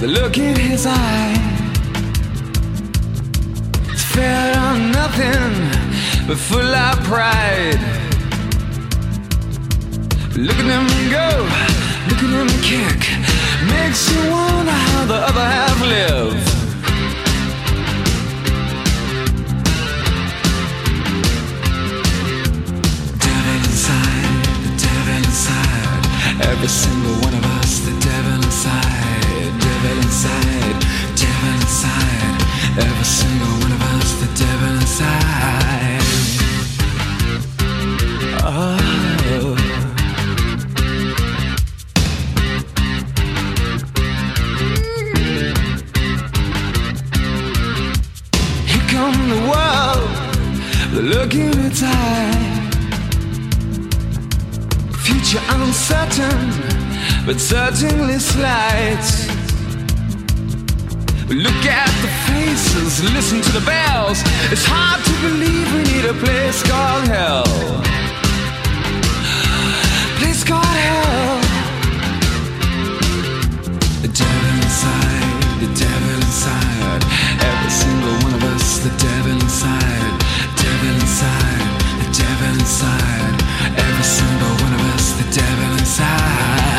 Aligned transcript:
With 0.00 0.10
a 0.10 0.20
look 0.20 0.38
in 0.38 0.54
his 0.54 0.86
eye. 0.86 1.34
It's 3.90 4.04
fair 4.14 4.56
on 4.56 4.92
nothing, 4.92 5.52
but 6.28 6.36
full 6.36 6.74
of 6.86 7.02
pride. 7.02 7.80
Look 10.36 10.58
at 10.62 10.68
him 10.74 10.86
go, 11.10 11.28
look 12.08 12.20
at 12.26 12.32
him 12.38 12.50
kick. 12.68 13.00
Makes 13.72 14.02
you 14.12 14.30
wonder 14.30 14.76
how 14.86 15.04
the 15.06 15.18
other 15.30 15.46
half 15.56 15.80
live. 15.80 16.38
Devil 23.24 23.54
inside, 23.62 24.44
the 24.64 24.72
devil 24.84 25.16
inside. 25.24 26.02
Every 26.50 26.68
single 26.68 27.16
one 27.26 27.34
of 27.34 27.44
us, 27.58 27.80
the 27.80 27.94
devil 28.00 28.34
inside, 28.44 28.97
inside, 30.18 30.80
devil 31.14 31.50
inside. 31.60 32.42
Every 32.76 33.04
single 33.04 33.54
one 33.62 33.70
of 33.70 33.82
us, 33.94 34.08
the 34.20 34.26
devil 34.34 34.74
inside. 34.80 36.02
Oh. 38.42 38.78
Here 48.66 48.88
come 48.88 49.18
the 49.28 49.40
world, 49.52 50.10
the 50.94 51.02
look 51.02 51.34
in 51.34 51.58
its 51.64 51.82
eye. 51.84 52.46
Future 55.04 55.44
uncertain, 55.48 56.50
but 57.24 57.38
certainly 57.38 58.18
slight. 58.18 59.27
Look 61.28 61.66
at 61.66 61.92
the 62.00 62.08
faces, 62.24 63.04
listen 63.12 63.42
to 63.42 63.52
the 63.52 63.60
bells. 63.60 64.22
It's 64.48 64.64
hard 64.64 65.04
to 65.04 65.12
believe 65.20 65.68
we 65.76 65.84
need 65.84 66.06
a 66.08 66.16
place 66.24 66.62
called 66.64 67.04
hell. 67.04 67.44
Place 70.16 70.42
called 70.42 70.64
hell. 70.64 71.40
The 74.00 74.08
devil 74.08 74.52
inside, 74.56 75.36
the 75.60 75.68
devil 75.76 76.16
inside. 76.16 77.02
Every 77.44 77.72
single 77.76 78.16
one 78.24 78.32
of 78.32 78.44
us, 78.56 78.80
the 78.80 78.92
devil 78.96 79.36
inside, 79.36 80.16
devil 80.56 80.96
inside, 80.96 81.60
the 82.00 82.08
devil 82.24 82.56
inside. 82.56 83.36
Every 83.76 84.06
single 84.16 84.54
one 84.64 84.74
of 84.80 84.82
us, 84.96 85.12
the 85.20 85.28
devil 85.28 85.72
inside. 85.76 86.77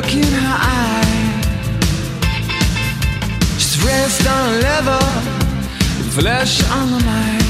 Look 0.00 0.14
in 0.14 0.32
her 0.32 0.56
eye. 0.56 1.42
She's 3.58 3.76
raised 3.84 4.26
on 4.26 4.52
with 5.98 6.12
flesh 6.18 6.54
on 6.70 6.86
the 6.94 7.00
mind. 7.04 7.44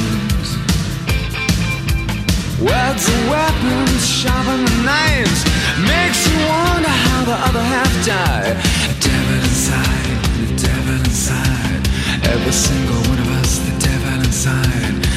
Words 2.67 3.05
are 3.15 3.25
weapons, 3.31 4.03
sharper 4.19 4.57
than 4.65 4.85
knives. 4.85 5.41
Makes 5.93 6.21
you 6.29 6.39
wonder 6.51 6.95
how 7.07 7.21
the 7.31 7.37
other 7.49 7.65
half 7.73 7.93
died. 8.05 8.57
The 8.89 8.97
devil 9.09 9.37
inside, 9.47 10.19
the 10.43 10.51
devil 10.67 10.95
inside. 11.07 11.83
Every 12.33 12.53
single 12.53 13.01
one 13.11 13.21
of 13.25 13.31
us, 13.41 13.59
the 13.67 13.75
devil 13.87 14.15
inside, 14.27 15.10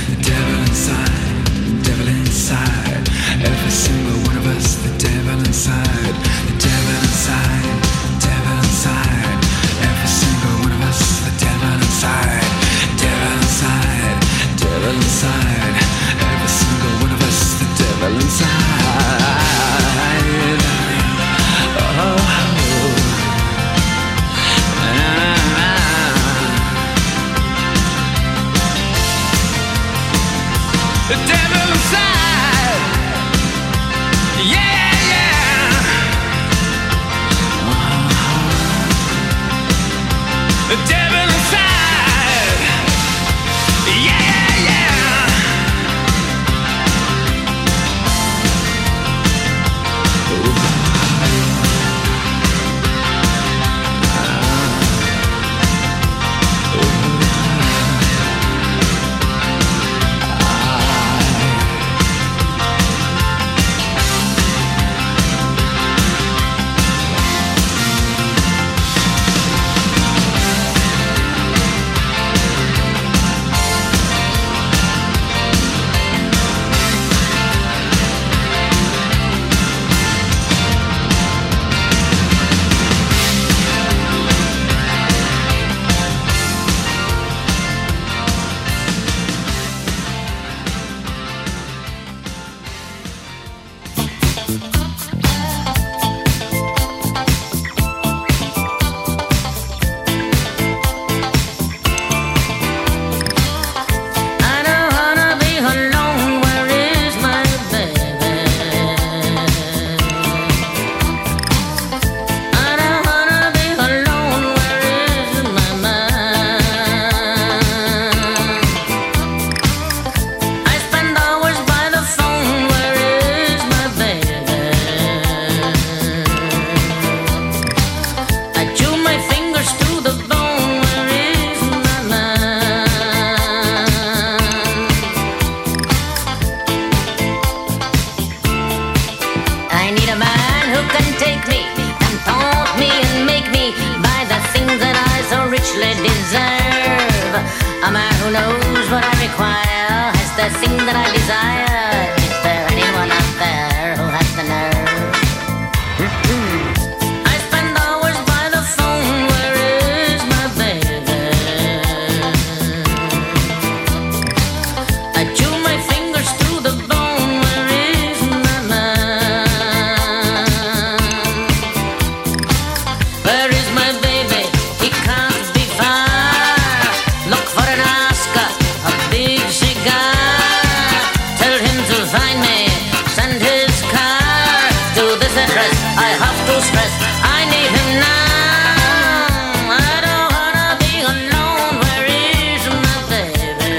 stress. 186.70 186.94
I 187.38 187.40
need 187.54 187.72
him 187.78 187.90
now. 188.00 189.74
I 189.86 189.94
don't 190.08 190.30
wanna 190.38 190.68
be 190.84 190.94
alone. 191.14 191.74
Where 191.84 192.06
is 192.08 192.64
my 192.86 192.98
baby? 193.12 193.74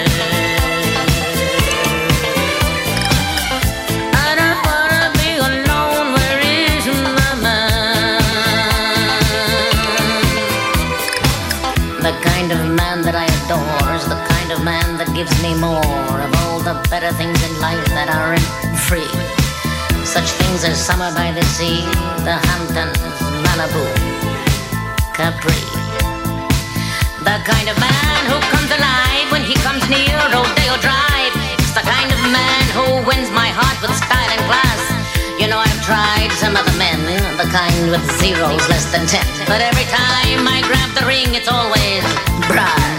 I 4.26 4.29
don't 4.41 4.61
wanna 4.69 5.05
be 5.21 5.31
alone. 5.49 6.07
Where 6.17 6.41
is 6.41 6.85
my 7.19 7.33
man? 7.47 8.23
The 12.07 12.12
kind 12.29 12.49
of 12.53 12.61
man 12.81 13.03
that 13.07 13.17
I 13.25 13.26
adore 13.38 13.88
is 13.99 14.07
the 14.14 14.21
kind 14.33 14.50
of 14.53 14.59
man 14.64 14.99
that 14.99 15.09
gives 15.14 15.35
me 15.43 15.55
more 15.55 16.17
of 16.26 16.31
all 16.43 16.61
the 16.61 16.76
better 16.91 17.12
things 17.12 17.41
in 17.49 17.53
life 17.61 17.87
that 17.97 18.09
aren't 18.09 18.49
free 18.88 19.43
such 20.14 20.30
things 20.38 20.62
as 20.62 20.78
Summer 20.78 21.11
by 21.11 21.33
the 21.33 21.42
Sea, 21.42 21.83
The 22.23 22.38
Hamptons, 22.38 23.02
Malibu, 23.42 23.83
Capri. 25.11 25.59
The 27.26 27.42
kind 27.42 27.66
of 27.66 27.75
man 27.83 28.21
who 28.30 28.38
comes 28.54 28.71
alive 28.71 29.26
when 29.35 29.42
he 29.42 29.59
comes 29.66 29.83
near 29.90 30.14
Rodeo 30.30 30.78
Drive. 30.78 31.35
It's 31.59 31.75
the 31.75 31.83
kind 31.83 32.14
of 32.14 32.21
man 32.30 32.64
who 32.78 33.02
wins 33.02 33.26
my 33.35 33.50
heart 33.50 33.75
with 33.83 33.90
style 33.90 34.30
and 34.30 34.42
class. 34.47 34.83
You 35.42 35.50
know 35.50 35.59
I've 35.59 35.83
tried 35.83 36.30
some 36.38 36.54
other 36.54 36.78
men, 36.78 37.02
the 37.35 37.50
kind 37.50 37.90
with 37.90 38.06
zeros 38.23 38.62
less 38.71 38.87
than 38.94 39.11
ten. 39.11 39.26
But 39.50 39.66
every 39.66 39.88
time 39.90 40.47
I 40.47 40.62
grab 40.62 40.94
the 40.94 41.11
ring, 41.11 41.35
it's 41.35 41.50
always 41.50 42.06
brass. 42.47 42.93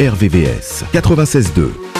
RVVS 0.00 0.84
96.2 0.92 1.99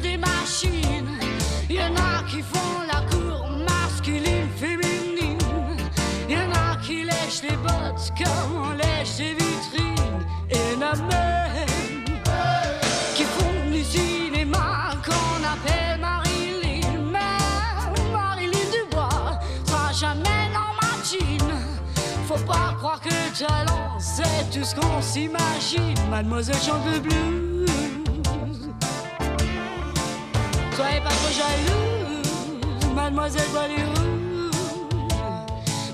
des 0.00 0.16
machines. 0.16 1.18
Il 1.68 1.76
y 1.76 1.80
en 1.80 1.94
a 1.96 2.22
qui 2.28 2.40
font 2.42 2.80
la 2.86 3.00
cour 3.10 3.48
masculine, 3.68 4.48
féminine. 4.56 5.38
Il 6.28 6.34
y 6.34 6.38
en 6.38 6.52
a 6.52 6.76
qui 6.76 7.04
lèchent 7.04 7.42
les 7.42 7.56
bottes 7.56 8.12
comme 8.16 8.62
on 8.64 8.70
lèche 8.70 9.18
les 9.18 9.34
vitrines. 9.34 10.24
Et 10.50 10.76
même 10.76 11.08
qui 13.14 13.24
font 13.24 13.70
du 13.72 13.82
cinéma 13.82 14.92
qu'on 15.04 15.42
appelle 15.44 16.00
Marilyn. 16.00 17.10
Mais 17.10 18.12
Marilyn 18.12 18.66
Dubois 18.72 19.40
sera 19.64 19.92
jamais 19.92 20.48
dans 20.54 20.74
ma 20.80 20.96
machine. 20.96 21.54
Faut 22.26 22.44
pas 22.46 22.74
croire 22.78 23.00
que 23.00 23.38
talent, 23.38 23.98
c'est 23.98 24.50
tout 24.52 24.64
ce 24.64 24.74
qu'on 24.74 25.02
s'imagine. 25.02 25.94
Mademoiselle 26.08 26.56
chante 26.56 26.86
le 26.92 27.00
blues. 27.00 27.59
soyez 30.90 31.02
pas 31.02 31.10
trop 31.10 31.32
jaloux, 31.32 32.94
mademoiselle 32.94 33.48
Bollywood. 33.52 34.54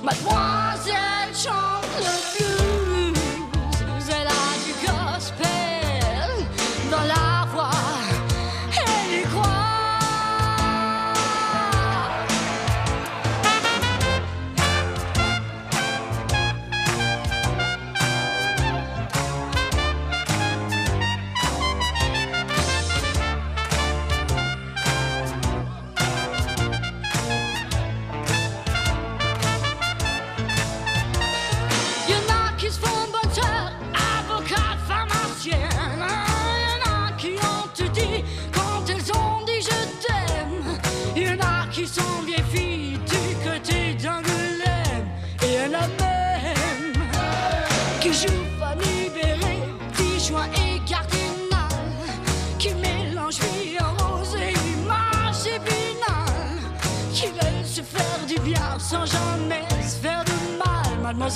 Mademoiselle 0.03 1.35
chante 1.35 1.85
le 1.99 2.39
blues. 2.39 2.66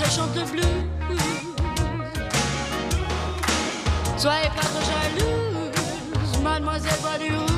ça 0.00 0.10
chante 0.10 0.34
le 0.34 0.44
blues. 0.44 0.64
Soyez 4.16 4.48
pas 4.48 4.62
trop 4.62 4.80
jalouse, 4.90 6.38
mademoiselle 6.42 6.92
Bois 7.02 7.18
du 7.18 7.34
Rouge. 7.36 7.50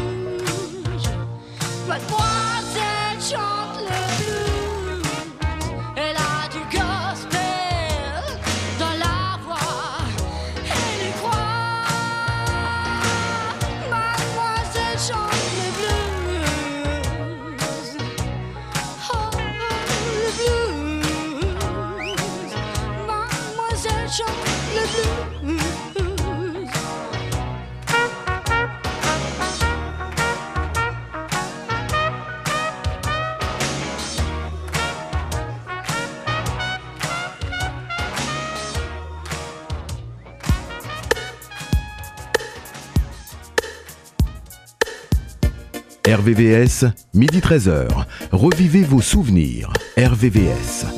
RVVS, 46.23 46.85
midi 47.15 47.41
13h. 47.41 47.89
Revivez 48.31 48.85
vos 48.85 49.01
souvenirs. 49.01 49.73
RVVS. 49.99 50.92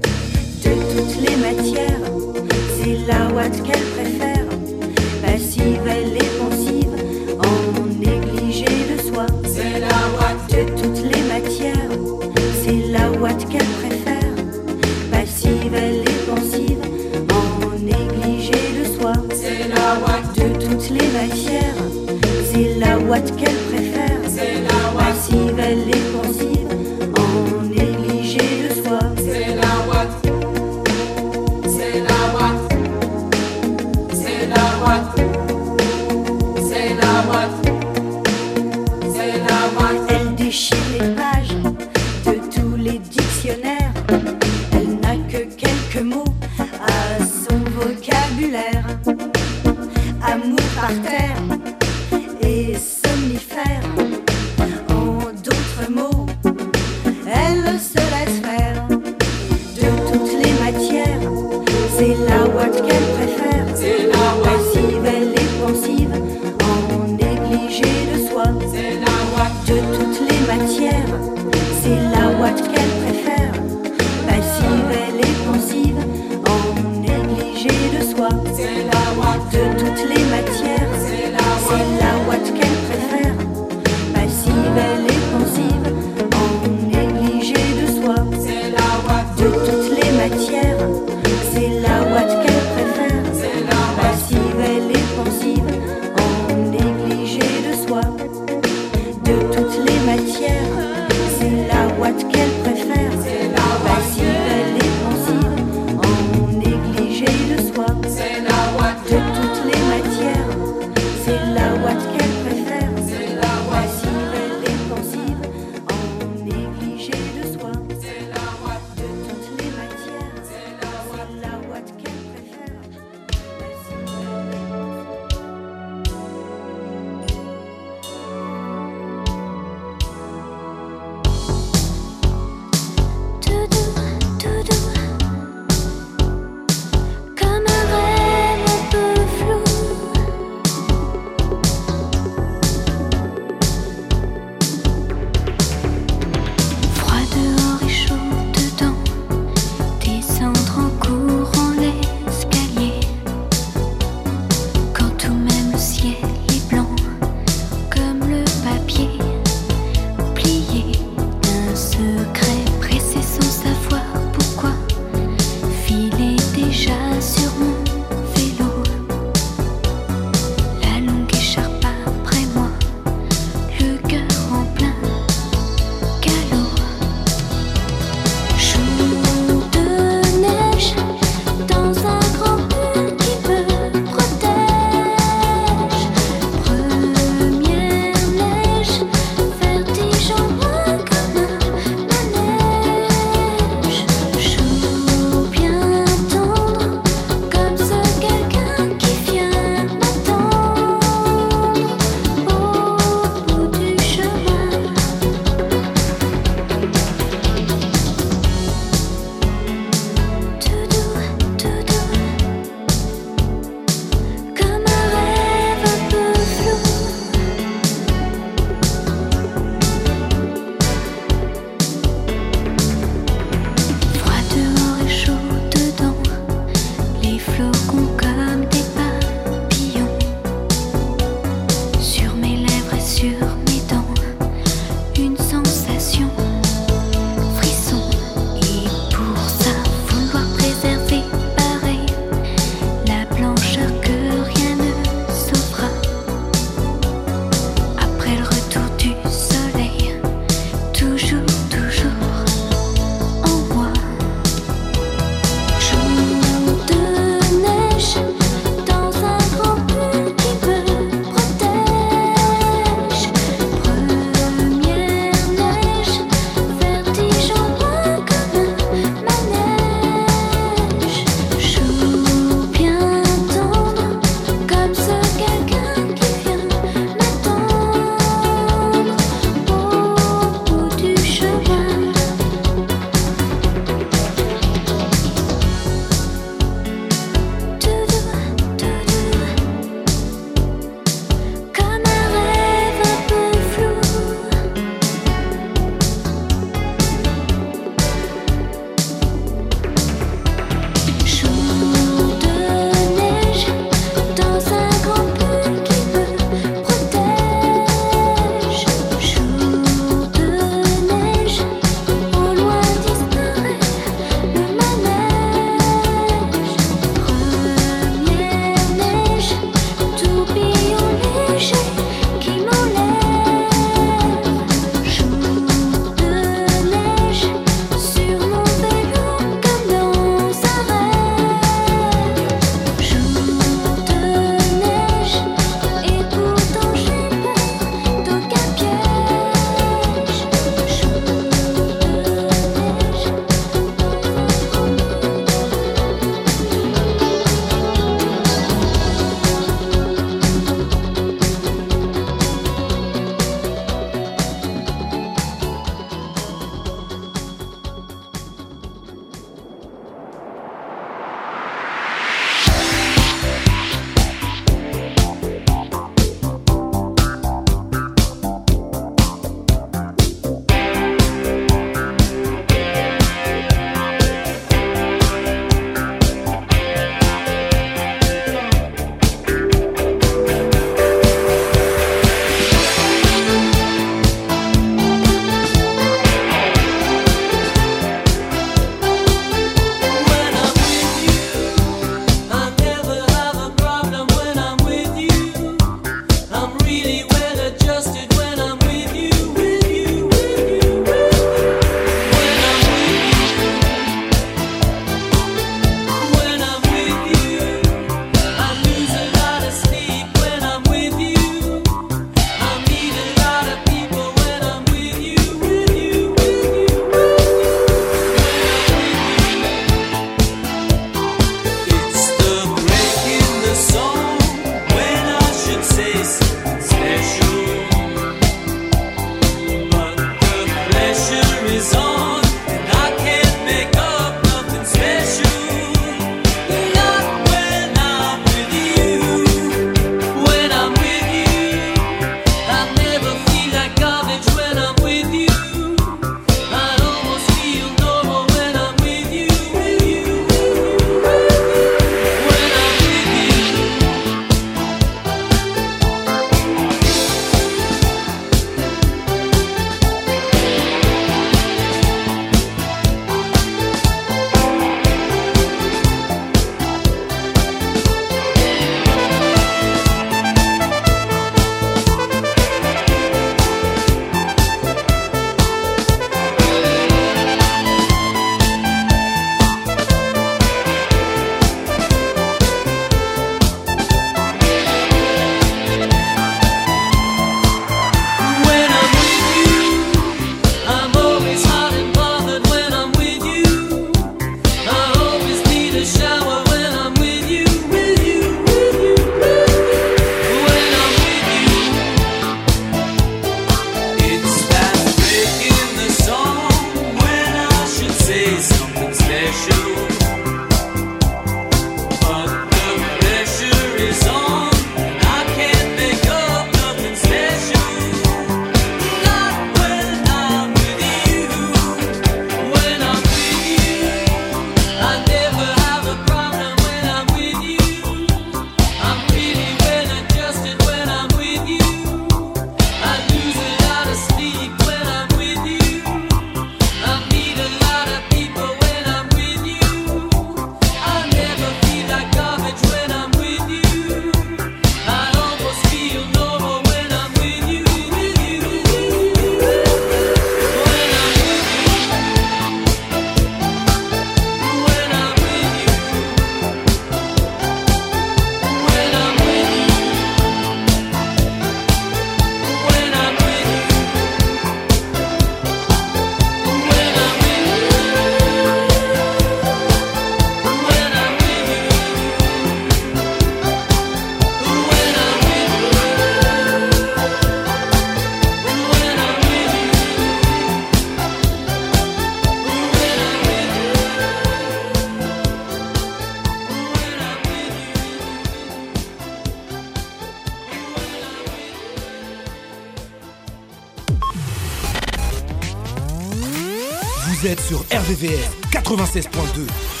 RVVR 598.11 598.43
96.2. 598.71 600.00